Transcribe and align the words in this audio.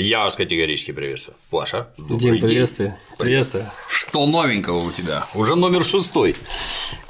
Я 0.00 0.20
вас 0.20 0.34
категорически 0.34 0.92
приветствую. 0.92 1.36
Паша. 1.50 1.88
Дим, 1.98 2.40
приветствую. 2.40 2.96
Приветствую. 3.18 3.66
Что 3.90 4.26
новенького 4.26 4.78
у 4.78 4.92
тебя? 4.92 5.26
Уже 5.34 5.56
номер 5.56 5.84
шестой. 5.84 6.36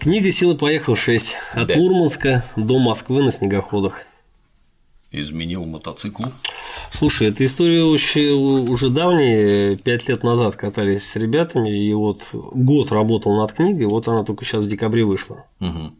Книга 0.00 0.32
«Сила 0.32 0.56
поехал 0.56 0.94
6». 0.94 1.32
От 1.52 1.68
Да. 1.68 1.76
Мурманска 1.76 2.44
до 2.56 2.80
Москвы 2.80 3.22
на 3.22 3.30
снегоходах. 3.30 4.02
Изменил 5.12 5.66
мотоцикл. 5.66 6.24
Слушай, 6.90 7.28
эта 7.28 7.46
история 7.46 7.84
очень, 7.84 8.68
уже 8.68 8.90
давняя, 8.90 9.76
пять 9.76 10.08
лет 10.08 10.24
назад 10.24 10.56
катались 10.56 11.08
с 11.08 11.14
ребятами, 11.14 11.70
и 11.70 11.94
вот 11.94 12.22
год 12.32 12.90
работал 12.90 13.36
над 13.36 13.52
книгой, 13.52 13.86
вот 13.86 14.08
она 14.08 14.24
только 14.24 14.44
сейчас 14.44 14.64
в 14.64 14.68
декабре 14.68 15.04
вышла. 15.04 15.44
Мгм. 15.60 15.94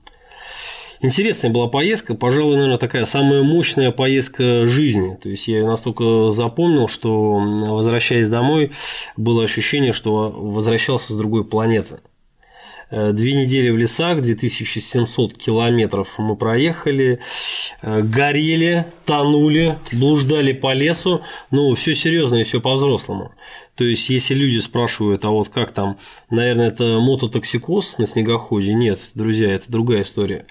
Интересная 1.02 1.50
была 1.50 1.66
поездка, 1.66 2.14
пожалуй, 2.14 2.56
наверное, 2.56 2.76
такая 2.76 3.06
самая 3.06 3.42
мощная 3.42 3.90
поездка 3.90 4.66
жизни. 4.66 5.16
То 5.22 5.30
есть 5.30 5.48
я 5.48 5.60
ее 5.60 5.66
настолько 5.66 6.30
запомнил, 6.30 6.88
что 6.88 7.36
возвращаясь 7.38 8.28
домой, 8.28 8.72
было 9.16 9.44
ощущение, 9.44 9.94
что 9.94 10.28
возвращался 10.28 11.14
с 11.14 11.16
другой 11.16 11.44
планеты. 11.44 12.00
Э, 12.90 13.12
Две 13.12 13.32
недели 13.32 13.70
в 13.70 13.78
лесах, 13.78 14.20
2700 14.20 15.38
километров 15.38 16.08
мы 16.18 16.36
проехали, 16.36 17.20
э, 17.80 18.02
горели, 18.02 18.84
тонули, 19.06 19.76
блуждали 19.92 20.52
по 20.52 20.74
лесу. 20.74 21.22
Ну, 21.50 21.74
все 21.74 21.94
серьезно 21.94 22.36
и 22.36 22.44
все 22.44 22.60
по-взрослому. 22.60 23.32
То 23.80 23.84
есть, 23.86 24.10
если 24.10 24.34
люди 24.34 24.58
спрашивают, 24.58 25.24
а 25.24 25.30
вот 25.30 25.48
как 25.48 25.72
там, 25.72 25.96
наверное, 26.28 26.68
это 26.68 27.00
мототоксикоз 27.00 27.96
на 27.96 28.06
снегоходе? 28.06 28.74
Нет, 28.74 29.00
друзья, 29.14 29.54
это 29.54 29.72
другая 29.72 30.02
история. 30.02 30.44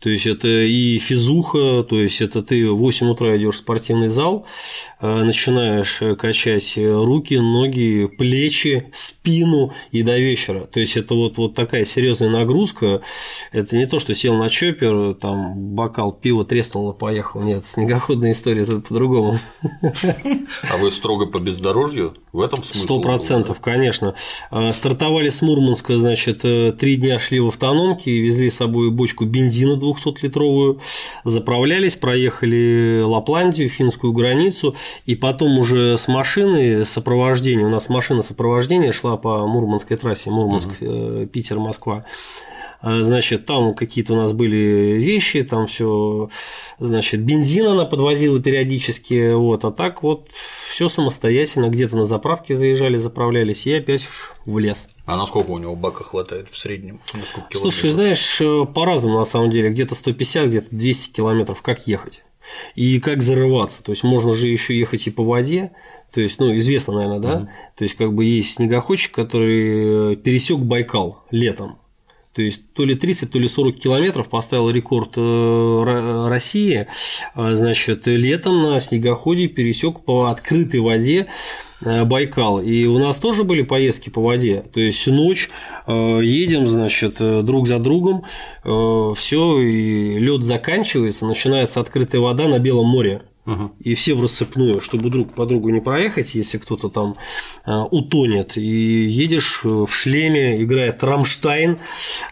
То 0.00 0.10
есть, 0.10 0.26
это 0.26 0.48
и 0.48 0.98
физуха, 0.98 1.82
то 1.82 2.00
есть, 2.00 2.20
это 2.20 2.42
ты 2.42 2.70
в 2.70 2.76
8 2.76 3.08
утра 3.08 3.36
идешь 3.36 3.56
в 3.56 3.58
спортивный 3.58 4.08
зал, 4.08 4.46
э, 5.00 5.24
начинаешь 5.24 6.00
э, 6.02 6.14
качать 6.14 6.78
руки, 6.78 7.34
ноги, 7.34 8.08
плечи, 8.18 8.88
спину 8.92 9.72
и 9.90 10.02
до 10.02 10.18
вечера. 10.18 10.60
То 10.60 10.80
есть, 10.80 10.96
это 10.96 11.14
вот, 11.14 11.36
вот 11.36 11.54
такая 11.54 11.84
серьезная 11.84 12.30
нагрузка. 12.30 13.02
Это 13.52 13.76
не 13.76 13.86
то, 13.86 13.98
что 13.98 14.14
сел 14.14 14.34
на 14.36 14.48
чоппер, 14.48 15.14
там 15.14 15.74
бокал 15.74 16.12
пива 16.12 16.44
треснул 16.44 16.92
и 16.92 16.98
поехал. 16.98 17.40
Нет, 17.42 17.66
снегоходная 17.66 18.32
история, 18.32 18.62
это 18.62 18.80
по-другому. 18.80 19.34
А 19.82 20.76
вы 20.78 20.90
строго 20.92 21.26
по 21.26 21.38
бездорожью? 21.38 22.16
В 22.32 22.40
этом 22.40 22.62
смысл? 22.62 22.84
Сто 22.84 23.00
процентов, 23.00 23.60
конечно. 23.60 24.14
А, 24.50 24.72
Стартовали 24.72 25.30
с 25.30 25.42
Мурманска, 25.42 25.98
значит, 25.98 26.44
э, 26.44 26.72
три 26.72 26.96
дня 26.96 27.18
шли 27.18 27.40
в 27.40 27.48
автономке, 27.48 28.20
везли 28.20 28.50
с 28.50 28.56
собой 28.56 28.90
бочку 28.90 29.24
бензина 29.24 29.76
200-литровую, 29.92 30.80
заправлялись, 31.24 31.96
проехали 31.96 33.00
Лапландию, 33.02 33.68
финскую 33.68 34.12
границу, 34.12 34.74
и 35.06 35.14
потом 35.14 35.58
уже 35.58 35.96
с 35.96 36.08
машины 36.08 36.84
сопровождения, 36.84 37.64
у 37.64 37.70
нас 37.70 37.88
машина 37.88 38.22
сопровождения 38.22 38.92
шла 38.92 39.16
по 39.16 39.46
Мурманской 39.46 39.96
трассе, 39.96 40.30
Мурманск, 40.30 40.70
э, 40.80 41.26
Питер, 41.32 41.58
Москва. 41.58 42.04
А, 42.80 43.02
Значит, 43.02 43.44
там 43.46 43.74
какие-то 43.74 44.12
у 44.12 44.16
нас 44.16 44.32
были 44.32 44.98
вещи, 44.98 45.42
там 45.42 45.66
все, 45.66 46.30
значит, 46.78 47.20
бензин 47.22 47.66
она 47.66 47.84
подвозила 47.84 48.40
периодически, 48.40 49.32
вот, 49.32 49.64
а 49.64 49.72
так 49.72 50.02
вот 50.02 50.28
все 50.70 50.88
самостоятельно, 50.88 51.68
где-то 51.68 51.96
на 51.96 52.04
заправке 52.04 52.54
заезжали, 52.54 52.96
заправлялись, 52.96 53.66
и 53.66 53.74
опять 53.74 54.02
в 54.46 54.58
лес. 54.58 54.86
А 55.06 55.16
насколько 55.16 55.50
у 55.50 55.58
него 55.58 55.74
бака 55.74 56.04
хватает 56.04 56.48
в 56.50 56.56
среднем? 56.56 57.00
Слушай, 57.52 57.90
знаешь, 57.90 58.40
э, 58.40 58.64
по-разному 58.72 59.18
на 59.18 59.24
самом 59.24 59.50
деле, 59.50 59.70
где-то 59.70 59.94
150, 59.96 60.46
где-то 60.46 60.68
200 60.70 61.12
километров, 61.12 61.62
как 61.62 61.86
ехать. 61.88 62.22
И 62.74 62.98
как 63.00 63.22
зарываться, 63.22 63.82
то 63.82 63.92
есть 63.92 64.04
можно 64.04 64.32
же 64.32 64.48
еще 64.48 64.78
ехать 64.78 65.06
и 65.06 65.10
по 65.10 65.22
воде, 65.22 65.72
то 66.14 66.20
есть, 66.20 66.40
ну, 66.40 66.56
известно, 66.56 66.94
наверное, 66.94 67.18
да, 67.18 67.48
то 67.76 67.84
есть 67.84 67.94
как 67.94 68.14
бы 68.14 68.24
есть 68.24 68.54
снегоходчик, 68.54 69.12
который 69.12 70.16
пересек 70.16 70.58
Байкал 70.60 71.24
летом, 71.30 71.78
то 72.38 72.42
есть 72.42 72.72
то 72.72 72.84
ли 72.84 72.94
30, 72.94 73.32
то 73.32 73.40
ли 73.40 73.48
40 73.48 73.80
километров 73.80 74.28
поставил 74.28 74.70
рекорд 74.70 75.16
э, 75.16 75.20
Ро- 75.20 76.28
России, 76.28 76.86
А, 77.34 77.56
значит, 77.56 78.06
летом 78.06 78.62
на 78.62 78.78
снегоходе 78.78 79.48
пересек 79.48 80.04
по 80.04 80.26
открытой 80.26 80.78
воде 80.78 81.26
э, 81.84 82.04
Байкал. 82.04 82.60
И 82.60 82.84
у 82.84 83.00
нас 83.00 83.16
тоже 83.16 83.42
были 83.42 83.62
поездки 83.62 84.08
по 84.08 84.22
воде. 84.22 84.62
То 84.72 84.78
есть 84.78 85.04
ночь 85.08 85.48
э, 85.88 86.20
едем, 86.22 86.68
значит, 86.68 87.16
друг 87.18 87.66
за 87.66 87.80
другом, 87.80 88.22
все, 88.62 89.58
и 89.58 90.20
лед 90.20 90.44
заканчивается, 90.44 91.26
начинается 91.26 91.80
открытая 91.80 92.20
вода 92.20 92.46
на 92.46 92.60
Белом 92.60 92.86
море. 92.86 93.22
И 93.80 93.94
все 93.94 94.14
в 94.14 94.22
рассыпную, 94.22 94.80
чтобы 94.80 95.10
друг 95.10 95.32
по 95.34 95.46
другу 95.46 95.70
не 95.70 95.80
проехать, 95.80 96.34
если 96.34 96.58
кто-то 96.58 96.88
там 96.88 97.14
а, 97.64 97.84
утонет. 97.84 98.56
И 98.56 99.08
едешь 99.08 99.60
э, 99.64 99.68
в 99.68 99.90
шлеме, 99.90 100.62
играет 100.62 101.02
Рамштайн. 101.02 101.78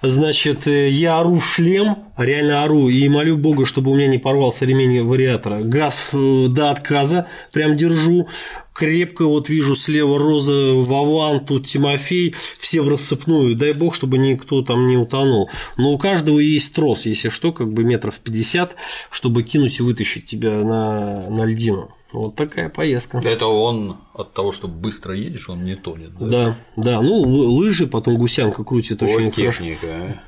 Значит, 0.03 0.67
э, 0.67 0.91
я 0.91 1.19
ору 1.19 1.37
в 1.37 1.47
шлем, 1.47 2.05
реально 2.17 2.65
ору, 2.65 2.89
и 2.89 3.09
молю 3.09 3.39
Бога, 3.39 3.65
чтобы 3.65 3.93
у 3.93 3.95
меня 3.95 4.09
не 4.09 4.19
порвался 4.19 4.67
ремень 4.67 5.05
вариатора. 5.05 5.61
Газ 5.63 6.11
э, 6.13 6.47
до 6.49 6.71
отказа, 6.71 7.29
прям 7.53 7.77
держу. 7.77 8.29
Крепко 8.77 9.25
вот 9.27 9.49
вижу 9.49 9.75
слева 9.75 10.19
Роза, 10.19 10.75
Вован, 10.75 11.45
тут 11.47 11.67
Тимофей, 11.67 12.35
все 12.61 12.83
в 12.83 12.89
рассыпную. 12.91 13.55
Дай 13.57 13.73
бог, 13.73 13.95
чтобы 13.95 14.19
никто 14.19 14.61
там 14.61 14.87
не 14.87 14.99
утонул. 14.99 15.49
Но 15.79 15.93
у 15.93 15.99
каждого 15.99 16.39
есть 16.39 16.75
трос, 16.75 17.07
если 17.07 17.31
что, 17.31 17.53
как 17.53 17.73
бы 17.73 17.85
метров 17.85 18.19
50, 18.21 18.77
чтобы 19.11 19.45
кинуть 19.45 19.81
и 19.81 19.83
вытащить 19.83 20.27
тебя 20.27 20.51
на, 20.63 21.29
на 21.31 21.45
льдину. 21.47 21.91
Вот 22.13 22.37
такая 22.37 22.69
поездка. 22.69 23.19
Это 23.25 23.47
он 23.47 23.97
от 24.15 24.35
того, 24.35 24.53
что 24.53 24.69
быстро 24.69 25.17
едешь, 25.17 25.49
он 25.49 25.65
не 25.65 25.75
тонет. 25.75 26.11
Да. 26.19 26.27
Да, 26.27 26.57
да, 26.77 27.01
ну 27.03 27.25
лы- 27.25 27.47
лыжи, 27.49 27.87
потом 27.87 28.17
гусянка 28.19 28.63
крутит 28.63 29.01
Вот 29.01 29.11
очень 29.11 29.33
хорошо. 29.33 29.65
техника. 29.65 29.87
а. 29.91 30.21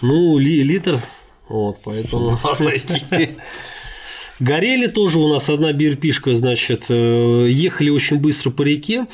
Ну, 0.00 0.38
ли- 0.38 0.62
литр, 0.62 1.00
вот, 1.48 1.78
поэтому. 1.84 2.36
Горели 4.40 4.86
тоже 4.86 5.18
у 5.18 5.28
нас 5.28 5.50
одна 5.50 5.72
бирпишка, 5.74 6.34
значит, 6.34 6.86
э, 6.88 7.46
ехали 7.50 7.90
очень 7.90 8.18
быстро 8.18 8.50
по 8.50 8.62
реке. 8.62 9.06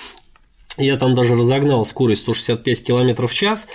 Я 0.79 0.99
там 0.99 1.15
даже 1.15 1.35
разогнал 1.35 1.87
скорость 1.87 2.21
165 2.23 2.85
км 2.85 3.27
в 3.27 3.35
час, 3.35 3.67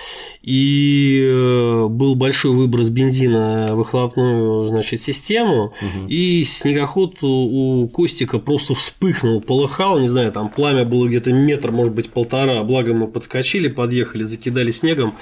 и 0.43 1.19
э, 1.27 1.87
был 1.89 2.15
большой 2.15 2.51
выброс 2.51 2.89
бензина 2.89 3.69
в 3.71 3.75
выхлопную 3.77 4.67
значит, 4.67 5.01
систему, 5.01 5.73
и 6.07 6.43
снегоход 6.43 7.23
у, 7.23 7.81
у 7.83 7.87
Костика 7.89 8.37
просто 8.37 8.75
вспыхнул, 8.75 9.41
полыхал, 9.41 9.99
не 9.99 10.07
знаю, 10.07 10.31
там 10.31 10.49
пламя 10.49 10.85
было 10.85 11.07
где-то 11.07 11.33
метр, 11.33 11.71
может 11.71 11.93
быть, 11.93 12.11
полтора, 12.11 12.63
благо 12.63 12.93
мы 12.93 13.07
подскочили, 13.07 13.67
подъехали, 13.67 14.21
закидали 14.21 14.69
снегом. 14.69 15.17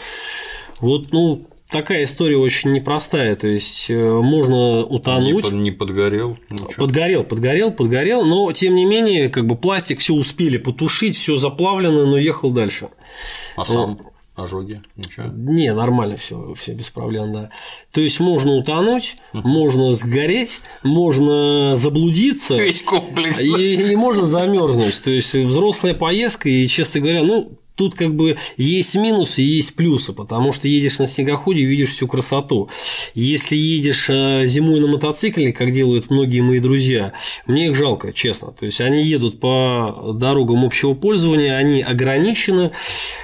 Вот, 0.82 1.12
ну, 1.12 1.48
такая 1.72 2.04
история 2.06 2.38
очень 2.38 2.72
непростая, 2.74 3.36
то 3.36 3.48
есть 3.48 3.90
э, 3.90 3.94
можно 3.96 4.80
Не, 4.80 4.84
утонуть. 4.86 5.44
под- 5.46 5.54
не 5.54 5.72
подгорел. 5.72 6.38
ничего. 6.50 6.70
Подгорел, 6.78 7.24
подгорел, 7.24 7.72
подгорел, 7.72 8.26
но 8.26 8.52
тем 8.52 8.76
не 8.76 8.86
менее, 8.86 9.30
как 9.30 9.46
бы 9.46 9.56
пластик 9.56 10.00
все 10.00 10.14
успели 10.14 10.58
потушить, 10.58 11.16
все 11.16 11.38
заплавлено, 11.38 12.06
но 12.06 12.18
ехал 12.18 12.52
дальше. 12.52 12.90
А 13.56 13.66
сам 13.66 13.98
ожоги? 14.36 14.82
Ничего. 14.96 15.26
Не, 15.36 15.74
нормально 15.74 16.16
все, 16.16 16.54
все 16.58 16.74
без 16.74 16.90
проблем, 16.90 17.34
да. 17.34 17.50
То 17.92 18.00
есть 18.00 18.20
можно 18.22 18.54
утонуть, 18.54 19.16
можно 19.34 19.94
сгореть, 19.96 20.62
можно 20.84 21.76
заблудиться. 21.76 22.56
Весь 22.56 22.82
комплекс. 22.82 23.42
И, 23.44 23.92
и 23.92 23.96
можно 23.98 24.26
замерзнуть. 24.26 25.02
То 25.04 25.10
есть 25.12 25.34
взрослая 25.34 25.94
поездка, 25.94 26.48
и, 26.48 26.68
честно 26.68 27.02
говоря, 27.02 27.24
ну, 27.24 27.52
тут 27.80 27.96
как 27.96 28.14
бы 28.14 28.36
есть 28.58 28.96
минусы 28.96 29.42
и 29.42 29.46
есть 29.46 29.74
плюсы, 29.74 30.12
потому 30.12 30.52
что 30.52 30.68
едешь 30.68 31.00
на 31.00 31.08
снегоходе 31.08 31.62
и 31.62 31.66
видишь 31.66 31.92
всю 31.92 32.08
красоту. 32.08 32.70
Если 33.16 33.56
едешь 33.56 34.10
э, 34.10 34.46
зимой 34.48 34.82
на 34.82 34.88
мотоцикле, 34.88 35.54
как 35.54 35.72
делают 35.72 36.12
многие 36.12 36.42
мои 36.42 36.60
друзья, 36.60 37.14
мне 37.48 37.68
их 37.68 37.78
жалко, 37.78 38.12
честно. 38.12 38.52
То 38.52 38.66
есть 38.66 38.82
они 38.82 39.02
едут 39.02 39.40
по 39.40 40.14
дорогам 40.14 40.66
общего 40.66 40.94
пользования, 40.94 41.56
они 41.56 41.82
ограничены, 41.82 42.72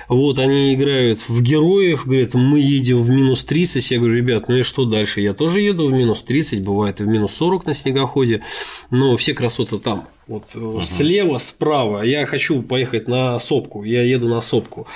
вот 0.07 0.39
они 0.39 0.73
играют 0.73 1.19
в 1.27 1.41
героев, 1.41 2.05
говорят, 2.05 2.33
мы 2.33 2.59
едем 2.59 3.03
в 3.03 3.09
минус 3.09 3.43
30, 3.43 3.91
я 3.91 3.97
говорю, 3.97 4.15
ребят, 4.15 4.47
ну 4.47 4.55
и 4.55 4.63
что 4.63 4.85
дальше? 4.85 5.19
Я 5.19 5.33
тоже 5.33 5.59
еду 5.59 5.87
в 5.87 5.91
минус 5.91 6.23
30, 6.23 6.63
бывает 6.63 7.01
и 7.01 7.03
в 7.03 7.07
минус 7.07 7.33
40 7.33 7.65
на 7.65 7.73
снегоходе, 7.73 8.41
но 8.89 9.17
все 9.17 9.33
красоты 9.33 9.79
там. 9.79 10.07
Вот 10.27 10.45
э, 10.55 10.79
слева, 10.81 11.37
справа. 11.37 12.01
Я 12.01 12.25
хочу 12.25 12.63
поехать 12.63 13.07
на 13.07 13.37
сопку. 13.37 13.83
Я 13.83 14.01
еду 14.01 14.27
на 14.27 14.41
сопку. 14.41 14.87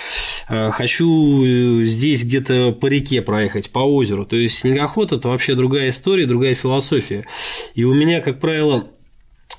Э, 0.49 0.71
Хочу 0.71 1.45
э, 1.45 1.85
здесь 1.85 2.23
где-то 2.23 2.71
по 2.71 2.87
реке 2.87 3.21
проехать, 3.21 3.69
по 3.69 3.79
озеру. 3.79 4.25
То 4.25 4.35
есть 4.35 4.57
снегоход 4.57 5.11
это 5.11 5.27
вообще 5.27 5.53
другая 5.53 5.89
история, 5.89 6.25
другая 6.25 6.55
философия. 6.55 7.25
И 7.75 7.83
у 7.83 7.93
меня, 7.93 8.21
как 8.21 8.39
правило, 8.39 8.87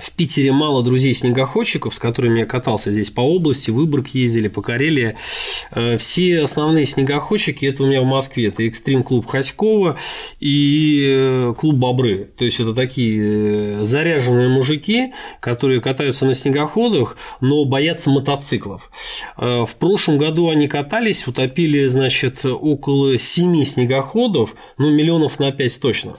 в 0.01 0.10
Питере 0.21 0.53
мало 0.53 0.83
друзей-снегоходчиков, 0.83 1.95
с 1.95 1.99
которыми 1.99 2.41
я 2.41 2.45
катался 2.45 2.91
здесь 2.91 3.09
по 3.09 3.23
области, 3.23 3.71
Выборг 3.71 4.09
ездили, 4.09 4.49
по 4.49 4.61
Карелии. 4.61 5.17
Э, 5.71 5.97
все 5.97 6.43
основные 6.43 6.85
снегоходчики 6.85 7.65
это 7.65 7.85
у 7.85 7.87
меня 7.87 8.03
в 8.03 8.05
Москве. 8.05 8.49
Это 8.49 8.63
экстрим-клуб 8.65 9.27
Хаськова 9.27 9.97
и 10.39 11.07
э, 11.09 11.55
клуб 11.57 11.77
Бобры. 11.77 12.29
То 12.37 12.45
есть 12.45 12.61
это 12.61 12.75
такие 12.75 13.83
заряженные 13.83 14.51
мужики, 14.51 15.15
которые 15.41 15.81
катаются 15.81 16.27
на 16.27 16.35
снегоходах, 16.35 17.17
но 17.41 17.65
боятся 17.65 18.11
мотоциклов. 18.11 18.91
В 19.39 19.71
прошлом 19.79 20.19
году 20.19 20.51
они 20.51 20.69
катались, 20.69 21.27
утопили, 21.27 21.87
значит, 21.87 22.45
около 22.45 23.17
семи 23.17 23.65
снегоходов, 23.65 24.55
ну, 24.77 24.91
миллионов 24.91 25.39
на 25.39 25.51
пять 25.51 25.81
точно. 25.81 26.17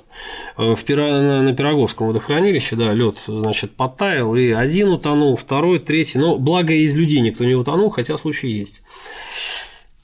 В 0.58 0.80
Пиро... 0.86 1.42
На 1.44 1.54
Пироговском 1.54 2.08
водохранилище, 2.08 2.76
да, 2.76 2.94
лед, 2.94 3.18
значит, 3.28 3.76
подтаял, 3.92 4.36
и 4.36 4.52
один 4.52 4.90
утонул, 4.90 5.36
второй, 5.36 5.80
третий. 5.80 6.18
Но 6.18 6.38
благо 6.38 6.74
из 6.74 6.96
людей 6.96 7.20
никто 7.22 7.44
не 7.44 7.56
утонул, 7.56 7.90
хотя 7.90 8.18
случай 8.18 8.48
есть. 8.48 8.82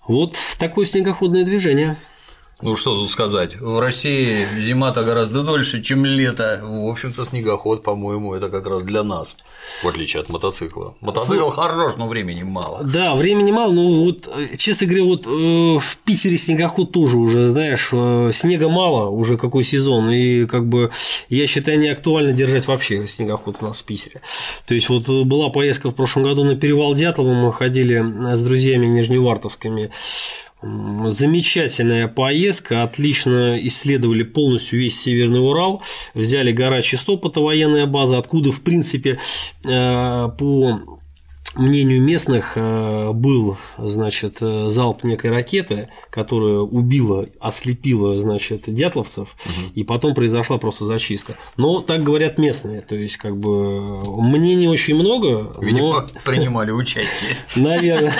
Вот 0.07 0.35
такое 0.59 0.85
снегоходное 0.85 1.43
движение. 1.43 1.97
Ну 2.59 2.75
что 2.75 2.95
тут 2.95 3.11
сказать, 3.11 3.55
в 3.55 3.79
России 3.79 4.43
зима-то 4.43 5.03
гораздо 5.03 5.43
дольше, 5.43 5.83
чем 5.83 6.05
лето. 6.05 6.59
В 6.63 6.89
общем-то, 6.89 7.23
снегоход, 7.23 7.83
по-моему, 7.83 8.33
это 8.33 8.49
как 8.49 8.65
раз 8.65 8.83
для 8.83 9.03
нас, 9.03 9.37
в 9.83 9.87
отличие 9.87 10.21
от 10.21 10.29
мотоцикла. 10.29 10.95
Мотоцикл 11.01 11.49
хорош, 11.49 11.97
но 11.97 12.07
времени 12.07 12.41
мало. 12.41 12.83
Да, 12.83 13.13
времени 13.13 13.51
мало, 13.51 13.73
но 13.73 14.05
вот, 14.05 14.27
честно 14.57 14.87
говоря, 14.87 15.03
вот 15.03 15.27
э, 15.27 15.79
в 15.79 15.97
Питере 16.03 16.35
снегоход 16.35 16.91
тоже 16.91 17.19
уже, 17.19 17.51
знаешь, 17.51 17.89
э, 17.91 18.31
снега 18.33 18.69
мало, 18.69 19.09
уже 19.09 19.37
какой 19.37 19.63
сезон, 19.63 20.09
и 20.09 20.47
как 20.47 20.67
бы 20.67 20.89
я 21.29 21.45
считаю, 21.45 21.79
не 21.79 21.89
актуально 21.89 22.31
держать 22.31 22.65
вообще 22.65 23.05
снегоход 23.05 23.57
у 23.61 23.65
нас 23.65 23.81
в 23.81 23.83
Питере. 23.83 24.21
То 24.65 24.73
есть 24.73 24.89
вот 24.89 25.07
была 25.07 25.49
поездка 25.49 25.91
в 25.91 25.93
прошлом 25.93 26.23
году 26.23 26.43
на 26.43 26.55
перевал 26.55 26.95
Дятлова, 26.95 27.33
мы 27.33 27.53
ходили 27.53 28.03
с 28.35 28.41
друзьями 28.41 28.87
нижневартовскими, 28.87 29.91
Замечательная 30.61 32.07
поездка, 32.07 32.81
отлично 32.81 33.59
исследовали 33.61 34.23
полностью 34.23 34.79
весь 34.79 34.99
Северный 34.99 35.39
Урал, 35.39 35.83
взяли 36.15 36.51
гора 36.51 36.81
Чистопота, 36.81 37.41
военная 37.41 37.85
база, 37.85 38.17
откуда, 38.17 38.51
в 38.51 38.61
принципе, 38.61 39.19
э, 39.65 40.29
по 40.37 40.96
мнению 41.57 42.01
местных, 42.01 42.53
э, 42.55 43.11
был, 43.13 43.57
значит, 43.77 44.37
э, 44.41 44.69
залп 44.69 45.03
некой 45.03 45.31
ракеты, 45.31 45.89
которая 46.09 46.59
убила, 46.59 47.27
ослепила, 47.39 48.19
значит, 48.19 48.63
дятловцев, 48.67 49.35
угу. 49.45 49.71
и 49.75 49.83
потом 49.83 50.13
произошла 50.13 50.57
просто 50.57 50.85
зачистка. 50.85 51.37
Но 51.57 51.81
так 51.81 52.03
говорят 52.03 52.37
местные, 52.37 52.81
то 52.81 52.95
есть, 52.95 53.17
как 53.17 53.37
бы, 53.37 53.99
мнений 54.21 54.67
очень 54.67 54.95
много, 54.95 55.51
Видимо, 55.61 56.01
но... 56.01 56.07
принимали 56.23 56.71
участие. 56.71 57.35
Наверное, 57.55 58.13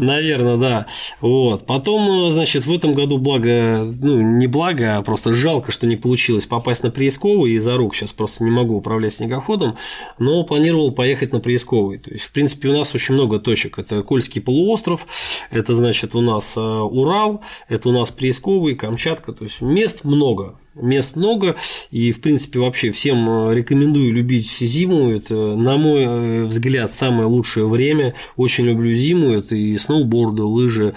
наверное, 0.00 0.56
да. 0.58 0.86
Вот. 1.20 1.66
Потом, 1.66 2.30
значит, 2.30 2.66
в 2.66 2.72
этом 2.72 2.92
году 2.92 3.18
благо, 3.18 3.86
ну, 4.00 4.20
не 4.20 4.46
благо, 4.46 4.96
а 4.96 5.02
просто 5.02 5.34
жалко, 5.34 5.72
что 5.72 5.86
не 5.86 5.96
получилось 5.96 6.46
попасть 6.46 6.82
на 6.82 6.90
Приисковый 6.90 7.52
из-за 7.52 7.76
рук, 7.76 7.94
сейчас 7.94 8.12
просто 8.12 8.44
не 8.44 8.50
могу 8.50 8.76
управлять 8.76 9.14
снегоходом, 9.14 9.76
но 10.18 10.44
планировал 10.44 10.92
поехать 10.92 11.32
на 11.32 11.40
Приисковый. 11.40 12.00
То 12.08 12.14
есть, 12.14 12.24
в 12.24 12.32
принципе, 12.32 12.68
у 12.68 12.72
нас 12.72 12.94
очень 12.94 13.14
много 13.14 13.38
точек. 13.38 13.78
Это 13.78 14.02
Кольский 14.02 14.40
полуостров, 14.40 15.06
это, 15.50 15.74
значит, 15.74 16.14
у 16.14 16.22
нас 16.22 16.56
э, 16.56 16.60
Урал, 16.60 17.42
это 17.68 17.90
у 17.90 17.92
нас 17.92 18.10
Приисковый, 18.10 18.76
Камчатка. 18.76 19.32
То 19.32 19.44
есть, 19.44 19.60
мест 19.60 20.04
много. 20.04 20.58
Мест 20.74 21.16
много, 21.16 21.56
и, 21.90 22.12
в 22.12 22.22
принципе, 22.22 22.60
вообще 22.60 22.92
всем 22.92 23.28
э, 23.28 23.54
рекомендую 23.54 24.14
любить 24.14 24.48
зиму. 24.48 25.10
Это, 25.10 25.34
на 25.34 25.76
мой 25.76 26.04
э, 26.04 26.44
взгляд, 26.44 26.94
самое 26.94 27.28
лучшее 27.28 27.66
время. 27.66 28.14
Очень 28.36 28.64
люблю 28.64 28.90
зиму. 28.92 29.32
Это 29.32 29.54
и 29.54 29.76
сноуборды, 29.76 30.44
лыжи, 30.44 30.94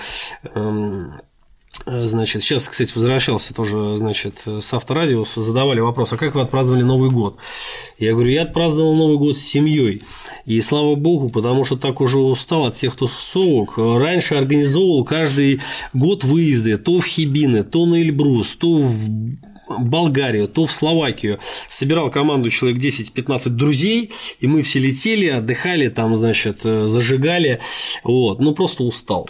эм, 0.55 1.15
значит, 1.85 2.43
сейчас, 2.43 2.67
кстати, 2.67 2.91
возвращался 2.93 3.53
тоже, 3.53 3.97
значит, 3.97 4.43
с 4.45 4.73
авторадио, 4.73 5.23
задавали 5.23 5.79
вопрос, 5.79 6.13
а 6.13 6.17
как 6.17 6.35
вы 6.35 6.41
отпраздновали 6.41 6.83
Новый 6.83 7.09
год? 7.09 7.37
Я 7.97 8.13
говорю, 8.13 8.29
я 8.29 8.43
отпраздновал 8.43 8.95
Новый 8.95 9.17
год 9.17 9.37
с 9.37 9.41
семьей. 9.41 10.01
И 10.45 10.59
слава 10.61 10.95
богу, 10.95 11.29
потому 11.29 11.63
что 11.63 11.77
так 11.77 12.01
уже 12.01 12.19
устал 12.19 12.65
от 12.65 12.75
всех 12.75 12.95
тусовок. 12.95 13.77
Раньше 13.77 14.35
организовывал 14.35 15.03
каждый 15.03 15.61
год 15.93 16.23
выезды 16.23 16.77
то 16.77 16.99
в 16.99 17.05
Хибины, 17.05 17.63
то 17.63 17.85
на 17.85 18.01
Эльбрус, 18.01 18.55
то 18.55 18.79
в 18.79 19.07
Болгарию, 19.79 20.47
то 20.47 20.65
в 20.65 20.71
Словакию. 20.71 21.39
Собирал 21.67 22.09
команду 22.09 22.49
человек 22.49 22.79
10-15 22.81 23.49
друзей, 23.49 24.11
и 24.39 24.47
мы 24.47 24.61
все 24.63 24.79
летели, 24.79 25.27
отдыхали, 25.27 25.87
там, 25.89 26.15
значит, 26.15 26.59
э, 26.63 26.85
зажигали. 26.87 27.59
Вот. 28.03 28.39
Ну, 28.39 28.53
просто 28.53 28.83
устал. 28.83 29.29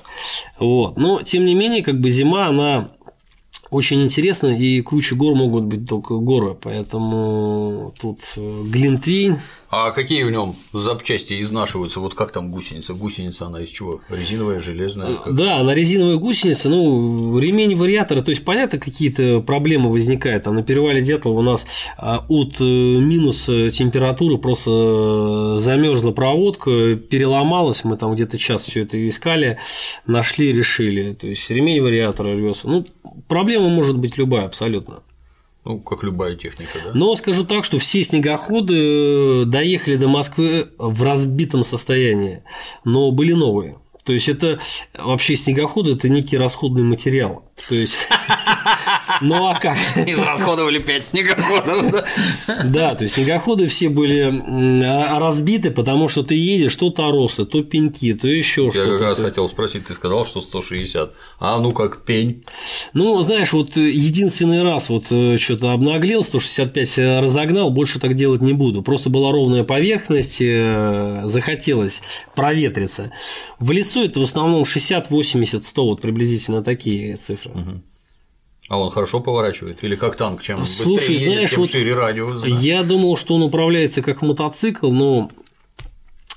Вот. 0.60 0.98
Но, 0.98 1.22
тем 1.22 1.46
не 1.46 1.56
менее, 1.56 1.84
как 1.84 2.00
бы 2.00 2.10
зима, 2.10 2.48
она 2.48 2.92
очень 3.72 4.04
интересно, 4.04 4.48
и 4.48 4.82
круче 4.82 5.16
гор 5.16 5.34
могут 5.34 5.64
быть 5.64 5.88
только 5.88 6.16
горы, 6.18 6.58
поэтому 6.62 7.94
тут 8.00 8.20
э, 8.36 8.58
Глинтвейн. 8.66 9.38
А 9.70 9.92
какие 9.92 10.24
в 10.24 10.32
нем 10.32 10.54
запчасти 10.74 11.40
изнашиваются? 11.40 12.02
Вот 12.02 12.14
как 12.14 12.34
там 12.34 12.52
гусеница? 12.52 12.94
Гусеница 12.94 13.46
она 13.46 13.62
из 13.62 13.70
чего? 13.70 14.02
Резиновая, 14.10 14.60
железная? 14.60 15.16
Как? 15.16 15.34
Да, 15.34 15.56
она 15.56 15.74
резиновая 15.74 16.18
гусеница, 16.18 16.68
ну, 16.68 17.40
ремень 17.40 17.78
вариатора, 17.78 18.20
то 18.20 18.32
есть, 18.32 18.44
понятно, 18.44 18.78
какие-то 18.78 19.40
проблемы 19.40 19.90
возникают. 19.90 20.44
Там 20.44 20.56
на 20.56 20.64
перевале 20.64 21.02
Дятлова 21.02 21.40
у 21.40 21.42
нас 21.42 21.66
а, 21.96 22.26
от 22.28 22.60
э, 22.60 22.64
минус 22.64 23.46
температуры 23.46 24.38
просто 24.38 25.60
замерзла 25.60 26.12
проводка, 26.12 26.98
переломалась, 26.98 27.86
мы 27.86 27.96
там 27.96 28.14
где-то 28.16 28.38
час 28.38 28.66
все 28.66 28.82
это 28.82 29.08
искали, 29.08 29.60
нашли, 30.06 30.52
решили. 30.52 31.14
То 31.14 31.28
есть 31.28 31.50
ремень 31.50 31.82
вариатора 31.82 32.36
рвется. 32.36 32.68
Ну, 32.68 32.84
проблема 33.62 33.70
может 33.70 33.98
быть 33.98 34.18
любая 34.18 34.46
абсолютно. 34.46 35.04
Ну, 35.64 35.80
как 35.80 36.04
любая 36.04 36.36
техника, 36.36 36.80
да. 36.84 36.92
Но 36.96 37.16
скажу 37.16 37.46
так, 37.46 37.64
что 37.64 37.78
все 37.78 38.04
снегоходы 38.04 39.44
э, 39.44 39.46
доехали 39.46 39.96
до 39.96 40.08
Москвы 40.08 40.72
в 40.80 41.04
разбитом 41.04 41.64
состоянии, 41.64 42.44
но 42.84 43.12
были 43.12 43.34
новые. 43.34 43.78
То 44.04 44.14
есть 44.14 44.28
это 44.28 44.60
вообще 44.96 45.36
снегоходы 45.36 45.94
это 45.94 46.10
некий 46.10 46.36
расходный 46.36 46.82
материал. 46.82 47.52
То 47.70 47.76
есть 47.76 47.96
ну 49.22 49.50
а 49.50 49.60
как? 49.60 49.78
Израсходовали 49.96 50.80
5 50.80 51.04
снегоходов. 51.04 52.06
Да, 52.48 52.96
то 52.96 53.04
есть 53.04 53.16
снегоходы 53.16 53.68
все 53.68 53.90
были 53.90 54.84
а, 54.84 55.20
разбиты, 55.20 55.72
потому 55.72 56.08
что 56.08 56.24
ты 56.24 56.36
едешь 56.36 56.76
то 56.76 56.90
торосы, 56.90 57.46
то 57.46 57.64
пеньки, 57.64 58.14
то 58.14 58.28
еще 58.28 58.72
что-то. 58.72 58.92
Я 58.92 58.98
как 58.98 59.02
раз 59.02 59.20
хотел 59.20 59.48
спросить, 59.48 59.86
ты 59.86 59.94
сказал, 59.94 60.26
что 60.26 60.42
160. 60.42 61.14
А 61.40 61.60
ну 61.60 61.72
как 61.72 62.04
пень? 62.04 62.44
Ну, 62.94 63.22
знаешь, 63.22 63.54
вот 63.54 63.76
единственный 63.78 64.64
раз 64.64 64.90
вот 64.90 65.06
э, 65.12 65.38
что-то 65.38 65.72
обнаглел, 65.72 66.24
165 66.24 66.98
разогнал, 67.22 67.72
больше 67.72 68.00
так 68.00 68.16
делать 68.16 68.42
не 68.42 68.54
буду. 68.54 68.82
Просто 68.82 69.10
была 69.10 69.32
ровная 69.32 69.64
поверхность, 69.64 70.42
э, 70.42 71.22
захотелось 71.26 72.02
проветриться. 72.36 73.12
В 73.60 73.72
лесу 73.72 74.04
это 74.04 74.20
в 74.20 74.24
основном 74.24 74.66
60, 74.66 75.10
80, 75.10 75.64
100, 75.64 75.86
вот 75.86 76.02
приблизительно 76.02 76.64
такие 76.64 77.16
цифры. 77.18 77.52
Угу. 77.52 77.82
А 78.72 78.78
он 78.78 78.90
хорошо 78.90 79.20
поворачивает? 79.20 79.84
Или 79.84 79.98
как 79.98 80.16
танк? 80.16 80.42
Чем 80.42 80.66
Слушай, 80.66 81.16
быстрее 81.16 81.34
знаешь, 81.34 81.50
тем 81.50 81.60
вот 81.60 81.70
шире 81.70 81.94
радиус? 81.94 82.40
Да? 82.40 82.48
Я 82.48 82.84
думал, 82.84 83.18
что 83.18 83.36
он 83.36 83.42
управляется 83.42 84.02
как 84.02 84.22
мотоцикл, 84.22 84.90
но 84.92 85.30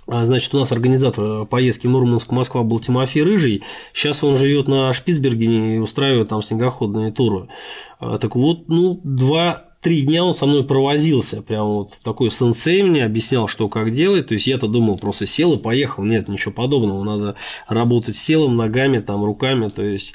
а, 0.09 0.25
Значит, 0.25 0.53
у 0.53 0.59
нас 0.59 0.73
организатор 0.73 1.45
поездки 1.45 1.87
Мурманск-Москва 1.87 2.65
был 2.65 2.81
Тимофей 2.81 3.23
Рыжий. 3.23 3.63
Сейчас 3.93 4.25
он 4.25 4.37
живет 4.37 4.67
на 4.67 4.93
Шпицбергене 4.93 5.77
и 5.77 5.79
устраивает 5.79 6.29
там 6.29 6.43
снегоходные 6.43 7.13
туры. 7.13 7.47
А, 8.01 8.19
так 8.19 8.35
вот, 8.35 8.67
ну, 8.67 9.01
два 9.05 9.67
три 9.85 10.01
дня 10.01 10.25
он 10.25 10.35
со 10.35 10.47
мной 10.47 10.65
провозился, 10.65 11.43
прям 11.43 11.67
вот 11.67 11.93
такой 12.03 12.31
сенсей 12.31 12.83
мне 12.83 13.05
объяснял, 13.05 13.47
что 13.47 13.69
как 13.69 13.91
делать, 13.93 14.29
то 14.29 14.35
есть 14.35 14.47
я-то 14.47 14.67
думал, 14.67 14.97
просто 14.97 15.27
сел 15.27 15.53
и 15.53 15.59
поехал, 15.59 16.03
нет, 16.05 16.27
ничего 16.27 16.53
подобного, 16.53 17.05
надо 17.05 17.37
работать 17.69 18.17
силом, 18.17 18.57
ногами, 18.57 19.01
там, 19.01 19.23
руками, 19.23 19.69
то 19.69 19.83
есть, 19.83 20.15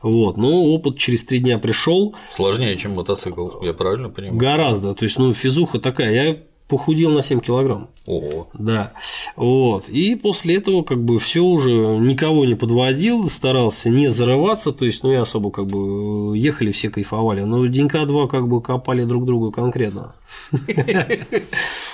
вот, 0.00 0.38
ну, 0.38 0.72
опыт 0.72 0.96
через 0.96 1.22
три 1.24 1.40
дня 1.40 1.58
пришел. 1.58 2.14
Сложнее, 2.34 2.78
чем 2.78 2.92
мотоцикл, 2.94 3.60
я 3.62 3.74
правильно 3.74 4.08
понимаю? 4.08 4.38
Гораздо, 4.38 4.94
то 4.94 5.04
есть, 5.04 5.18
ну, 5.18 5.34
физуха 5.34 5.78
такая, 5.78 6.12
я 6.14 6.36
похудел 6.74 7.12
на 7.12 7.22
7 7.22 7.38
килограмм. 7.38 7.86
Ого. 8.04 8.48
Да. 8.52 8.94
Вот. 9.36 9.88
И 9.88 10.16
после 10.16 10.56
этого 10.56 10.82
как 10.82 11.04
бы 11.04 11.20
все 11.20 11.40
уже 11.40 11.70
никого 11.70 12.44
не 12.46 12.56
подводил, 12.56 13.28
старался 13.30 13.90
не 13.90 14.10
зарываться, 14.10 14.72
то 14.72 14.84
есть, 14.84 15.04
ну, 15.04 15.12
я 15.12 15.22
особо 15.22 15.52
как 15.52 15.66
бы 15.66 16.36
ехали, 16.36 16.72
все 16.72 16.88
кайфовали. 16.88 17.42
Но 17.42 17.64
денька 17.66 18.04
два 18.06 18.26
как 18.26 18.48
бы 18.48 18.60
копали 18.60 19.04
друг 19.04 19.24
друга 19.24 19.52
конкретно. 19.52 20.16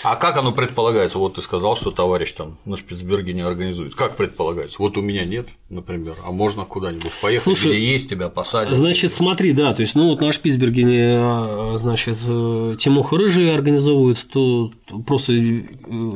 А 0.02 0.16
как 0.16 0.37
оно 0.37 0.52
предполагается? 0.52 1.18
Вот 1.18 1.35
ты 1.35 1.42
сказал, 1.42 1.76
что 1.76 1.90
товарищ 1.90 2.32
там 2.32 2.59
на 2.64 2.76
Шпицбергене 2.76 3.44
организует. 3.44 3.94
Как 3.94 4.16
предполагается? 4.16 4.76
Вот 4.78 4.97
у 4.97 5.02
меня 5.02 5.25
нет, 5.25 5.49
например, 5.68 6.16
а 6.25 6.30
можно 6.30 6.64
куда-нибудь 6.64 7.12
поехать, 7.20 7.44
Слушай, 7.44 7.73
где 7.73 7.92
есть, 7.92 8.09
тебя 8.09 8.28
посадят? 8.28 8.76
Значит, 8.76 9.12
смотри, 9.12 9.52
да, 9.52 9.75
то 9.75 9.82
есть, 9.82 9.94
ну 9.94 10.09
вот 10.09 10.20
на 10.20 10.32
Шпицбергене, 10.32 11.18
а, 11.18 11.76
значит, 11.78 12.18
э, 12.26 12.76
Тимоха 12.78 13.16
Рыжий 13.16 13.52
организовывает, 13.52 14.26
то 14.32 14.73
просто 15.06 15.32
э, 15.35 15.62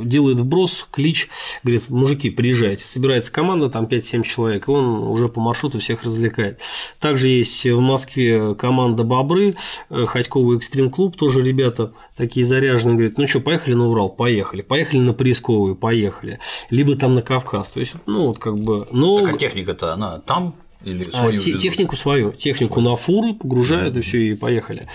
делает 0.05 0.39
вброс, 0.39 0.89
клич, 0.91 1.29
говорит, 1.63 1.89
мужики, 1.91 2.31
приезжайте, 2.31 2.85
собирается 2.87 3.33
команда, 3.33 3.69
там 3.69 3.85
5-7 3.85 4.23
человек, 4.23 4.69
и 4.69 4.71
он 4.71 4.87
уже 5.09 5.29
по 5.29 5.41
маршруту 5.41 5.79
всех 5.79 6.05
развлекает. 6.05 6.61
Также 6.99 7.29
есть 7.29 7.65
в 7.65 7.81
Москве 7.81 8.55
команда 8.55 9.05
Бобры, 9.05 9.55
э, 9.91 10.05
Ходьковый 10.05 10.57
экстрим 10.57 10.91
клуб, 10.91 11.17
тоже 11.17 11.43
ребята 11.43 11.93
такие 12.17 12.47
заряженные, 12.47 12.97
говорят, 12.97 13.19
ну 13.19 13.27
что, 13.27 13.41
поехали 13.41 13.75
на 13.75 13.89
Урал, 13.89 14.09
поехали, 14.09 14.63
поехали 14.63 15.01
на 15.01 15.13
Приисковую, 15.13 15.77
поехали, 15.77 16.39
либо 16.71 16.97
там 16.97 17.15
на 17.15 17.23
Кавказ, 17.23 17.71
то 17.71 17.81
есть, 17.81 17.95
ну 18.07 18.27
вот 18.27 18.39
как 18.39 18.55
бы, 18.57 18.87
но… 18.93 19.25
Так 19.25 19.35
а 19.35 19.39
техника-то 19.39 19.93
она 19.93 20.19
там 20.21 20.55
или 20.85 21.03
свою? 21.03 21.35
А, 21.35 21.37
технику 21.37 21.97
свою, 21.97 22.33
технику 22.33 22.75
свою. 22.75 22.91
на 22.91 22.97
фуры 22.97 23.35
погружают 23.35 23.95
mm-hmm. 23.95 23.99
и 23.99 24.03
все 24.03 24.19
и 24.19 24.35
поехали. 24.35 24.87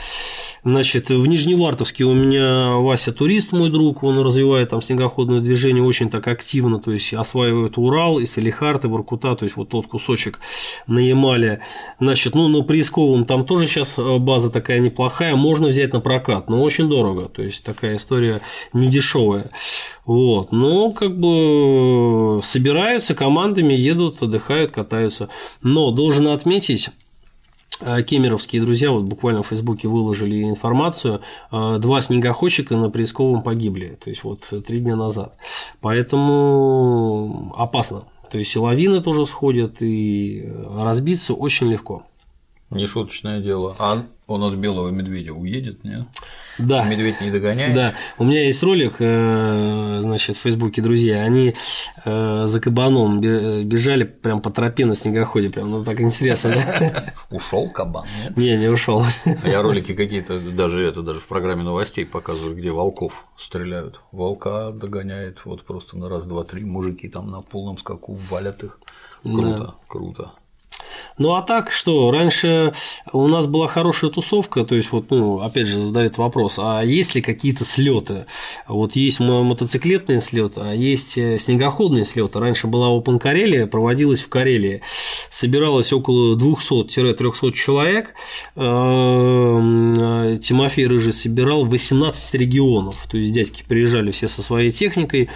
Значит, 0.63 1.09
в 1.09 1.25
Нижневартовске 1.25 2.03
у 2.03 2.13
меня 2.13 2.75
Вася 2.75 3.13
турист, 3.13 3.53
мой 3.53 3.69
друг, 3.69 4.03
он 4.03 4.19
развивает 4.19 4.69
там 4.69 4.81
снегоходное 4.81 5.39
движение 5.39 5.83
очень 5.83 6.09
так 6.09 6.27
активно, 6.27 6.79
то 6.79 6.91
есть 6.91 7.13
осваивает 7.13 7.77
Урал 7.77 8.19
и 8.19 8.25
Салихард, 8.25 8.83
и 8.83 8.87
Воркута, 8.87 9.35
то 9.35 9.45
есть 9.45 9.55
вот 9.55 9.69
тот 9.69 9.87
кусочек 9.87 10.39
на 10.85 10.99
Ямале. 10.99 11.61
Значит, 11.99 12.35
ну 12.35 12.47
на 12.49 12.61
Приисковом 12.63 13.23
там 13.25 13.45
тоже 13.45 13.67
сейчас 13.67 13.97
э, 13.97 14.17
база 14.17 14.49
такая 14.49 14.79
неплохая, 14.79 15.35
можно 15.37 15.69
взять 15.69 15.93
на 15.93 16.01
прокат, 16.01 16.49
но 16.49 16.61
очень 16.61 16.89
дорого, 16.89 17.29
то 17.29 17.41
есть 17.41 17.63
такая 17.63 17.95
история 17.95 18.41
не 18.73 18.87
дешевая. 18.87 19.51
Вот, 20.05 20.51
но 20.51 20.91
как 20.91 21.17
бы 21.17 22.41
собираются 22.43 23.15
командами, 23.15 23.73
едут, 23.73 24.21
отдыхают, 24.21 24.71
катаются. 24.71 25.29
Но 25.61 25.91
должен 25.91 26.27
отметить, 26.27 26.89
Э, 26.89 27.08
кемеровские 27.79 28.61
друзья 28.61 28.91
вот 28.91 29.03
буквально 29.03 29.43
в 29.43 29.47
Фейсбуке 29.47 29.87
выложили 29.87 30.43
информацию, 30.43 31.21
э, 31.51 31.77
два 31.79 32.01
снегоходчика 32.01 32.75
на 32.75 32.89
Приисковом 32.89 33.41
погибли, 33.41 33.97
то 34.03 34.09
есть 34.09 34.23
вот 34.23 34.41
три 34.65 34.79
дня 34.79 34.95
назад. 34.95 35.35
Поэтому 35.81 37.53
опасно. 37.55 38.03
То 38.31 38.37
есть 38.37 38.55
и 38.55 38.59
лавины 38.59 39.01
тоже 39.01 39.25
сходят, 39.25 39.81
и 39.81 40.51
разбиться 40.77 41.33
очень 41.33 41.67
легко. 41.71 42.03
Не 42.71 42.85
шуточное 42.85 43.39
дело. 43.39 43.75
А 43.79 44.03
он 44.27 44.43
от 44.43 44.53
белого 44.53 44.89
медведя 44.89 45.33
уедет, 45.33 45.83
нет? 45.83 46.03
Да. 46.59 46.83
Медведь 46.83 47.19
не 47.19 47.31
догоняет. 47.31 47.73
Да. 47.73 47.93
У 48.19 48.23
меня 48.23 48.45
есть 48.45 48.61
ролик, 48.61 48.97
э, 48.99 49.97
значит, 50.01 50.35
в 50.35 50.39
Фейсбуке, 50.41 50.83
друзья, 50.83 51.23
они 51.23 51.55
э, 52.05 52.45
за 52.45 52.61
кабаном 52.61 53.21
бежали 53.21 54.03
прям 54.03 54.39
по 54.41 54.51
тропе 54.51 54.85
на 54.85 54.95
снегоходе, 54.95 55.49
прям, 55.49 55.71
ну 55.71 55.83
так 55.83 55.99
интересно? 55.99 56.55
Ушел 57.31 57.71
кабан, 57.71 58.05
нет? 58.23 58.37
Не, 58.37 58.57
не 58.57 58.67
ушел. 58.67 59.03
Я 59.43 59.63
ролики 59.63 59.95
какие-то, 59.95 60.39
даже 60.39 60.83
это, 60.83 61.01
даже 61.01 61.19
в 61.19 61.27
программе 61.27 61.63
новостей 61.63 62.05
показываю, 62.05 62.55
где 62.55 62.69
волков 62.69 63.25
стреляют. 63.35 64.01
Волка 64.11 64.71
догоняет 64.71 65.39
вот 65.43 65.63
просто 65.63 65.97
на 65.97 66.07
раз, 66.07 66.25
два, 66.25 66.43
три, 66.43 66.65
мужики 66.65 67.09
там 67.09 67.31
на 67.31 67.41
полном 67.41 67.79
скаку 67.79 68.13
валят 68.29 68.63
их. 68.63 68.79
Круто, 69.23 69.57
да. 69.57 69.75
круто. 69.87 70.31
Ну 71.17 71.33
а 71.33 71.41
так 71.41 71.71
что, 71.71 72.11
раньше 72.11 72.73
у 73.11 73.27
нас 73.27 73.47
была 73.47 73.67
хорошая 73.67 74.09
тусовка, 74.09 74.63
то 74.63 74.75
есть 74.75 74.91
вот, 74.91 75.09
ну, 75.09 75.41
опять 75.41 75.67
же, 75.67 75.77
задают 75.77 76.17
вопрос, 76.17 76.55
а 76.57 76.81
есть 76.81 77.15
ли 77.15 77.21
какие-то 77.21 77.65
слеты? 77.65 78.25
Вот 78.67 78.95
есть 78.95 79.19
мотоциклетные 79.19 80.21
слеты, 80.21 80.61
а 80.61 80.73
есть 80.73 81.17
э, 81.17 81.37
снегоходные 81.37 82.05
слеты. 82.05 82.39
Раньше 82.39 82.67
была 82.67 82.89
Open 82.89 83.19
Карелия, 83.19 83.67
проводилась 83.67 84.21
в 84.21 84.29
Карелии, 84.29 84.81
собиралось 85.29 85.91
около 85.93 86.35
200-300 86.37 87.51
человек. 87.53 88.13
Э, 88.55 90.37
Тимофей 90.41 90.87
Рыжий 90.87 91.13
собирал 91.13 91.65
18 91.65 92.33
регионов, 92.35 93.07
то 93.09 93.17
есть 93.17 93.33
дядьки 93.33 93.63
приезжали 93.67 94.11
все 94.11 94.27
со 94.27 94.41
своей 94.41 94.71
техникой, 94.71 95.29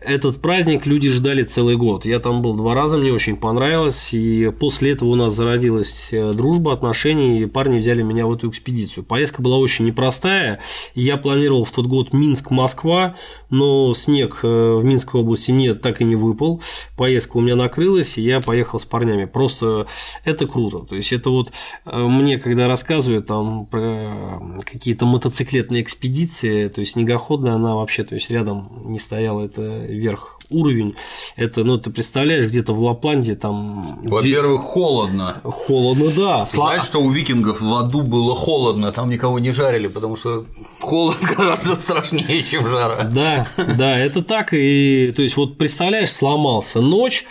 этот 0.00 0.40
праздник 0.40 0.86
люди 0.86 1.10
ждали 1.10 1.42
целый 1.44 1.76
год. 1.76 2.06
Я 2.06 2.18
там 2.18 2.40
был 2.40 2.54
два 2.54 2.74
раза, 2.74 2.96
мне 2.96 3.12
очень 3.12 3.36
понравилось. 3.36 4.14
И 4.14 4.50
после 4.58 4.92
этого 4.92 5.10
у 5.10 5.14
нас 5.14 5.34
зародилась 5.34 6.08
э, 6.12 6.32
дружба, 6.32 6.72
отношения, 6.72 7.42
и 7.42 7.46
парни 7.46 7.78
взяли 7.78 8.02
меня 8.02 8.26
в 8.26 8.32
эту 8.32 8.48
экспедицию. 8.48 9.04
Поездка 9.04 9.42
была 9.42 9.58
очень 9.58 9.84
непростая. 9.84 10.60
Я 10.94 11.18
планировал 11.18 11.64
в 11.64 11.70
тот 11.70 11.86
год 11.86 12.12
Минск-Москва, 12.14 13.16
но 13.50 13.92
снег 13.92 14.40
э, 14.42 14.46
в 14.46 14.82
Минской 14.82 15.20
области 15.20 15.50
нет, 15.50 15.82
так 15.82 16.00
и 16.00 16.04
не 16.04 16.16
выпал. 16.16 16.62
Поездка 16.96 17.36
у 17.36 17.40
меня 17.40 17.56
накрылась, 17.56 18.16
и 18.16 18.22
я 18.22 18.40
поехал 18.40 18.80
с 18.80 18.86
парнями. 18.86 19.26
Просто 19.26 19.86
это 20.24 20.46
круто. 20.46 20.78
То 20.78 20.96
есть 20.96 21.12
это 21.12 21.28
вот 21.28 21.52
э, 21.84 21.98
мне, 21.98 22.38
когда 22.38 22.66
рассказывают 22.66 23.26
там 23.26 23.66
про 23.66 24.62
какие-то 24.64 25.04
мотоциклетные 25.04 25.82
экспедиции, 25.82 26.68
то 26.68 26.80
есть 26.80 26.92
снегоходная, 26.92 27.52
она 27.52 27.74
вообще, 27.74 28.04
то 28.04 28.14
есть 28.14 28.30
рядом 28.30 28.84
не 28.86 28.98
стояла, 28.98 29.42
это 29.42 29.81
вверх 29.86 30.38
уровень. 30.52 30.94
Это, 31.36 31.64
ну, 31.64 31.78
ты 31.78 31.90
представляешь, 31.90 32.46
где-то 32.46 32.72
в 32.74 32.82
Лапландии 32.82 33.34
там. 33.34 33.82
Во-первых, 34.02 34.62
холодно. 34.62 35.40
Холодно, 35.44 36.10
да. 36.16 36.44
Знаешь, 36.44 36.84
что 36.84 37.00
у 37.00 37.08
викингов 37.10 37.60
в 37.60 37.74
аду 37.74 38.02
было 38.02 38.34
холодно, 38.34 38.92
там 38.92 39.08
никого 39.08 39.38
не 39.38 39.52
жарили, 39.52 39.86
потому 39.86 40.16
что 40.16 40.44
холод 40.80 41.16
гораздо 41.36 41.74
страшнее, 41.74 42.42
чем 42.42 42.68
жара. 42.68 43.04
Да, 43.04 43.46
да, 43.56 43.98
это 43.98 44.22
так. 44.22 44.52
И 44.52 45.12
то 45.14 45.22
есть, 45.22 45.36
вот 45.36 45.58
представляешь, 45.58 46.12
сломался 46.12 46.80
ночь, 46.80 47.24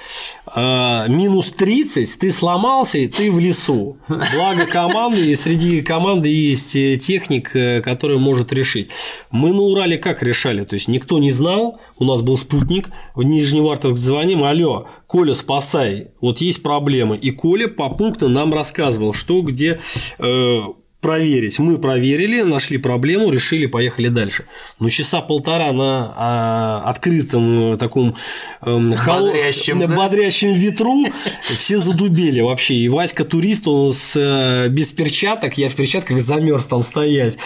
минус 0.56 1.52
30, 1.52 2.20
ты 2.20 2.32
сломался, 2.32 2.98
и 2.98 3.08
ты 3.08 3.32
в 3.32 3.40
лесу. 3.40 3.98
Благо 4.08 4.66
команды, 4.66 5.32
и 5.32 5.36
среди 5.36 5.82
команды 5.82 6.30
есть 6.30 6.76
э, 6.76 6.98
техник, 6.98 7.56
э, 7.56 7.82
который 7.82 8.18
может 8.18 8.52
решить. 8.54 8.90
Мы 9.30 9.54
на 9.54 9.62
Урале 9.62 9.98
как 9.98 10.24
решали? 10.24 10.66
То 10.66 10.76
есть 10.76 10.88
никто 10.88 11.20
не 11.20 11.32
знал, 11.32 11.80
у 11.98 12.06
нас 12.06 12.22
был 12.22 12.38
спутник, 12.38 12.90
в 13.16 13.24
Нижневартовск 13.24 14.02
звоним, 14.02 14.44
алло, 14.44 14.88
Коля, 15.08 15.34
спасай, 15.34 16.08
вот 16.22 16.40
есть 16.40 16.64
проблемы. 16.64 17.18
И 17.18 17.32
Коля 17.32 17.68
по 17.68 17.90
пунктам 17.90 18.34
нам 18.34 18.54
рассказывал, 18.54 19.14
что 19.14 19.42
где 19.42 19.80
э, 20.20 20.60
проверить. 21.02 21.58
Мы 21.60 21.80
проверили, 21.80 22.42
нашли 22.44 22.78
проблему, 22.78 23.32
решили, 23.32 23.66
поехали 23.66 24.08
дальше. 24.08 24.46
Но 24.80 24.90
часа 24.90 25.22
полтора 25.22 25.74
на 25.74 26.14
а, 26.16 26.84
открытом 26.90 27.74
э, 27.74 27.78
таком 27.78 28.16
э, 28.62 28.66
бодрящем, 28.66 29.80
да? 29.80 29.88
бодрящем 29.88 30.54
ветру 30.54 31.08
все 31.42 31.80
задубели 31.80 32.40
вообще. 32.42 32.76
И 32.76 32.88
Васька 32.88 33.26
турист, 33.26 33.68
он 33.68 33.94
с, 33.94 34.16
э, 34.16 34.70
без 34.70 34.92
перчаток, 34.92 35.58
я 35.58 35.70
в 35.70 35.76
перчатках 35.76 36.20
замерз 36.20 36.68
там 36.68 36.84
стоять. 36.84 37.38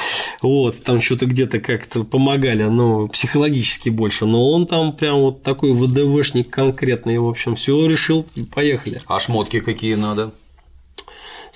Вот, 0.41 0.83
там 0.83 1.01
что-то 1.01 1.25
где-то 1.25 1.59
как-то 1.59 2.03
помогали, 2.03 2.63
но 2.63 3.07
психологически 3.07 3.87
больше. 3.87 4.25
Но 4.25 4.51
он 4.51 4.67
там 4.67 4.91
прям 4.91 5.21
вот 5.21 5.43
такой 5.43 5.71
ВДВшник 5.71 6.49
конкретный, 6.49 7.17
в 7.19 7.25
общем, 7.25 7.55
все 7.55 7.85
решил, 7.87 8.25
поехали. 8.53 9.01
А 9.07 9.19
шмотки 9.21 9.61
какие 9.61 9.95
надо? 9.95 10.33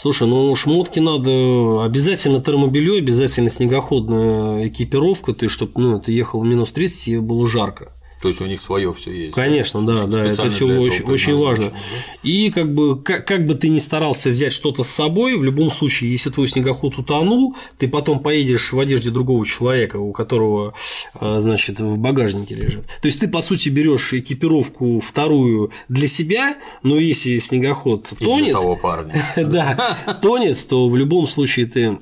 Слушай, 0.02 0.30
ну 0.30 0.56
шмотки 0.56 1.00
надо 1.00 1.84
обязательно 1.84 2.42
термобелье, 2.42 3.00
обязательно 3.00 3.50
снегоходная 3.50 4.70
экипировка, 4.70 5.34
то 5.34 5.44
есть, 5.44 5.54
чтобы 5.54 5.74
ну, 5.76 6.00
ты 6.00 6.14
ехал 6.14 6.40
в 6.40 6.46
минус 6.46 6.72
30 6.72 7.08
и 7.10 7.18
было 7.18 7.46
жарко. 7.50 7.92
То 8.22 8.28
есть 8.28 8.42
у 8.42 8.46
них 8.46 8.62
свое 8.62 8.92
все 8.94 9.12
есть. 9.12 9.34
Конечно, 9.34 9.86
да, 9.86 10.06
да, 10.06 10.26
это 10.26 10.50
все 10.50 10.66
очень, 10.66 11.06
очень 11.06 11.36
важно. 11.36 11.70
Да? 11.70 11.78
И 12.24 12.52
как 12.52 12.74
бы 12.74 13.02
как, 13.02 13.26
как 13.26 13.48
бы 13.48 13.56
ты 13.56 13.70
ни 13.70 13.80
старался 13.80 14.30
взять 14.30 14.52
что-то 14.52 14.84
с 14.84 14.90
собой, 14.90 15.38
в 15.38 15.44
любом 15.44 15.72
случае, 15.72 16.12
если 16.12 16.30
твой 16.30 16.48
снегоход 16.48 16.98
утонул, 16.98 17.56
ты 17.78 17.88
потом 17.88 18.20
поедешь 18.20 18.74
в 18.74 18.80
одежде 18.80 19.10
другого 19.10 19.46
человека, 19.46 19.98
у 19.98 20.12
которого, 20.12 20.74
а, 21.14 21.40
значит, 21.40 21.80
в 21.80 21.98
багажнике 21.98 22.56
лежит. 22.56 22.88
То 23.02 23.06
есть 23.06 23.22
ты 23.22 23.30
по 23.30 23.42
сути 23.42 23.70
берешь 23.70 24.14
экипировку 24.14 25.00
вторую 25.00 25.72
для 25.88 26.08
себя, 26.08 26.58
но 26.84 26.98
если 26.98 27.40
снегоход 27.40 28.12
тонет, 28.20 28.54
того 28.54 28.76
парня, 28.76 29.26
да, 29.38 30.20
тонет, 30.22 30.68
то 30.68 30.90
в 30.90 30.96
любом 30.96 31.26
случае 31.26 31.68
ты 31.68 32.00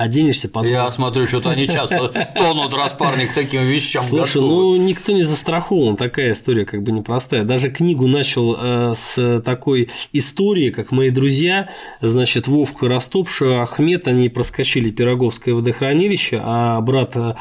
оденешься 0.00 0.48
потом. 0.48 0.70
Я 0.70 0.90
смотрю, 0.90 1.26
что-то 1.26 1.50
они 1.50 1.68
часто 1.68 2.08
тонут 2.34 2.72
распарник 2.72 3.34
таким 3.34 3.62
вещам. 3.62 4.02
Слушай, 4.02 4.40
ну 4.40 4.74
никто 4.76 5.12
не 5.12 5.22
застрахован, 5.22 5.96
такая 5.96 6.32
история 6.32 6.64
как 6.64 6.82
бы 6.82 6.90
непростая. 6.92 7.44
Даже 7.44 7.70
книгу 7.70 8.06
начал 8.06 8.56
э, 8.58 8.94
с 8.96 9.42
такой 9.42 9.90
истории, 10.12 10.70
как 10.70 10.90
мои 10.90 11.10
друзья, 11.10 11.68
значит, 12.00 12.48
Вовка 12.48 12.88
Растопша, 12.88 13.62
Ахмед, 13.62 14.08
они 14.08 14.30
проскочили 14.30 14.90
Пироговское 14.90 15.54
водохранилище, 15.54 16.40
а 16.42 16.80
брат 16.80 17.14
э, 17.16 17.34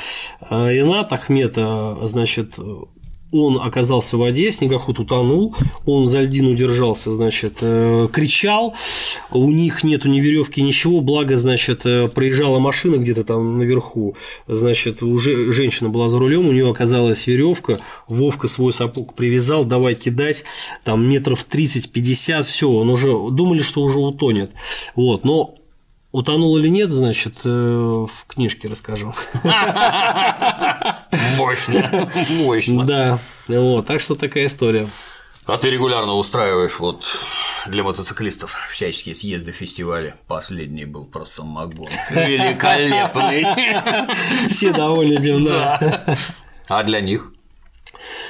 Ренат 0.49 1.13
Ахмета, 1.13 1.97
значит, 2.07 2.55
он 3.31 3.61
оказался 3.61 4.17
в 4.17 4.21
воде, 4.21 4.51
снегоход 4.51 4.99
утонул, 4.99 5.55
он 5.85 6.07
за 6.07 6.21
льдину 6.21 6.55
держался, 6.55 7.11
значит, 7.11 7.57
э, 7.61 8.07
кричал, 8.11 8.75
у 9.31 9.51
них 9.51 9.83
нету 9.83 10.09
ни 10.09 10.19
веревки, 10.19 10.61
ничего, 10.61 11.01
благо, 11.01 11.37
значит, 11.37 11.85
э, 11.85 12.07
проезжала 12.07 12.59
машина 12.59 12.95
где-то 12.95 13.23
там 13.23 13.59
наверху, 13.59 14.15
значит, 14.47 15.03
уже 15.03 15.51
женщина 15.53 15.89
была 15.89 16.09
за 16.09 16.17
рулем, 16.17 16.47
у 16.47 16.51
нее 16.51 16.69
оказалась 16.69 17.27
веревка, 17.27 17.77
Вовка 18.07 18.47
свой 18.47 18.73
сапог 18.73 19.13
привязал, 19.13 19.63
давай 19.63 19.93
кидать, 19.93 20.43
там 20.83 21.07
метров 21.07 21.45
30-50, 21.47 22.43
все, 22.43 22.69
он 22.69 22.89
уже, 22.89 23.09
думали, 23.09 23.61
что 23.61 23.81
уже 23.81 23.99
утонет, 23.99 24.51
вот, 24.95 25.23
но 25.23 25.55
Утонул 26.11 26.57
или 26.57 26.69
нет, 26.69 26.89
значит, 26.89 27.35
э, 27.45 27.49
в 27.49 28.25
книжке 28.27 28.67
расскажу. 28.67 29.13
Мощно, 31.39 32.11
мощно. 32.43 32.83
Да, 32.85 33.19
вот, 33.47 33.87
так 33.87 34.01
что 34.01 34.15
такая 34.15 34.45
история. 34.45 34.87
А 35.45 35.57
ты 35.57 35.69
регулярно 35.71 36.13
устраиваешь 36.13 36.77
вот 36.79 37.17
для 37.65 37.81
мотоциклистов 37.83 38.55
всяческие 38.71 39.15
съезды, 39.15 39.51
фестивали. 39.51 40.13
Последний 40.27 40.85
был 40.85 41.05
про 41.07 41.25
самогон. 41.25 41.89
Великолепный. 42.11 43.45
Все 44.49 44.71
довольны 44.71 45.19
этим, 45.19 45.45
да. 45.45 46.17
А 46.67 46.83
для 46.83 47.01
них? 47.01 47.31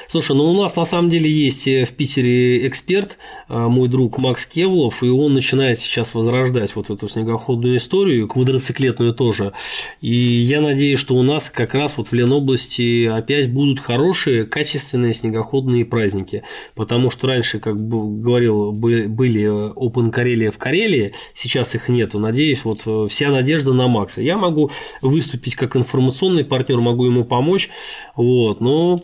Слушай, 0.06 0.36
ну 0.36 0.50
у 0.50 0.62
нас 0.62 0.76
на 0.76 0.84
самом 0.84 1.10
деле 1.10 1.30
есть 1.30 1.68
э, 1.68 1.84
в 1.84 1.92
Питере 1.92 2.66
эксперт, 2.66 3.18
э, 3.48 3.56
мой 3.56 3.88
друг 3.88 4.18
Макс 4.18 4.46
Кевлов, 4.46 5.02
и 5.02 5.08
он 5.08 5.34
начинает 5.34 5.78
сейчас 5.78 6.14
возрождать 6.14 6.74
вот 6.74 6.90
эту 6.90 7.08
снегоходную 7.08 7.76
историю, 7.76 8.26
квадроциклетную 8.26 9.14
тоже. 9.14 9.52
И 10.00 10.12
я 10.12 10.60
надеюсь, 10.60 10.98
что 10.98 11.14
у 11.14 11.22
нас 11.22 11.50
как 11.50 11.74
раз 11.74 11.96
вот 11.96 12.08
в 12.08 12.12
Ленобласти 12.12 13.06
опять 13.06 13.52
будут 13.52 13.80
хорошие, 13.80 14.44
качественные 14.44 15.12
снегоходные 15.12 15.84
праздники, 15.84 16.42
потому 16.74 17.10
что 17.10 17.28
раньше, 17.28 17.60
как 17.60 17.76
говорил, 17.76 18.72
были 18.72 19.72
Open 19.74 20.10
Карелия 20.10 20.50
в 20.50 20.58
Карелии, 20.58 21.14
сейчас 21.34 21.74
их 21.74 21.88
нету. 21.88 22.18
Надеюсь, 22.18 22.64
вот 22.64 22.82
э, 22.86 23.06
вся 23.08 23.30
надежда 23.30 23.72
на 23.72 23.88
Макса. 23.88 24.22
Я 24.22 24.36
могу 24.36 24.70
выступить 25.02 25.54
как 25.54 25.76
информационный 25.76 26.44
партнер, 26.44 26.80
могу 26.80 27.06
ему 27.06 27.24
помочь, 27.24 27.70
вот, 28.16 28.60
но 28.60 28.90
Э, 28.90 28.98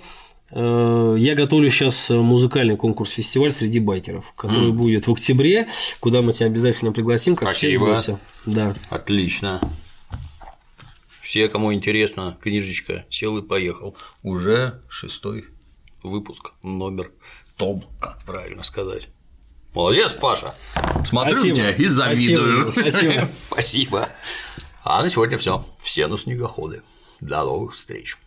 я 0.50 1.34
готовлю 1.34 1.70
сейчас 1.70 2.10
музыкальный 2.10 2.76
конкурс-фестиваль 2.76 3.52
среди 3.52 3.80
байкеров, 3.80 4.32
который 4.36 4.70
mm. 4.70 4.76
будет 4.76 5.06
в 5.06 5.12
октябре, 5.12 5.68
куда 6.00 6.22
мы 6.22 6.32
тебя 6.32 6.46
обязательно 6.46 6.92
пригласим, 6.92 7.34
как 7.34 7.48
Спасибо. 7.48 8.00
Да. 8.46 8.72
Отлично. 8.90 9.60
Все, 11.20 11.48
кому 11.48 11.74
интересно, 11.74 12.38
книжечка 12.40 13.04
«Сел 13.10 13.36
и 13.38 13.42
поехал». 13.42 13.96
Уже 14.22 14.80
шестой 14.88 15.46
выпуск, 16.04 16.52
номер, 16.62 17.10
том, 17.56 17.84
как 18.00 18.22
правильно 18.22 18.62
сказать. 18.62 19.08
Молодец, 19.74 20.14
Паша. 20.14 20.54
Смотрю 21.04 21.34
Спасибо. 21.34 21.56
тебя 21.56 21.70
и 21.72 21.84
завидую. 21.86 22.70
Спасибо. 22.72 23.28
Спасибо. 23.48 24.08
А 24.88 25.02
на 25.02 25.10
сегодня 25.10 25.36
все. 25.36 25.66
Все 25.80 26.06
на 26.06 26.16
снегоходы. 26.16 26.82
До 27.20 27.38
новых 27.40 27.74
встреч. 27.74 28.18